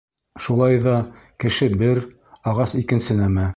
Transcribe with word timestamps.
Шулай 0.45 0.79
ҙа 0.85 0.93
кеше 1.45 1.69
бер, 1.83 2.03
ағас 2.53 2.77
икенсе 2.83 3.23
нәмә. 3.25 3.49